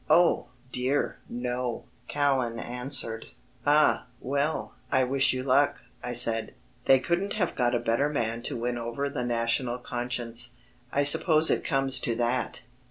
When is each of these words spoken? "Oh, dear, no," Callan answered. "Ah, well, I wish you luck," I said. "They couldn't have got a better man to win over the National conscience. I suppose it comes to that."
"Oh, 0.09 0.47
dear, 0.71 1.19
no," 1.29 1.83
Callan 2.07 2.57
answered. 2.57 3.27
"Ah, 3.67 4.07
well, 4.19 4.73
I 4.91 5.03
wish 5.03 5.31
you 5.31 5.43
luck," 5.43 5.83
I 6.03 6.11
said. 6.13 6.55
"They 6.85 6.99
couldn't 6.99 7.33
have 7.33 7.53
got 7.53 7.75
a 7.75 7.79
better 7.79 8.09
man 8.09 8.41
to 8.49 8.57
win 8.57 8.79
over 8.79 9.09
the 9.11 9.23
National 9.23 9.77
conscience. 9.77 10.53
I 10.91 11.03
suppose 11.03 11.51
it 11.51 11.63
comes 11.63 11.99
to 11.99 12.15
that." 12.15 12.63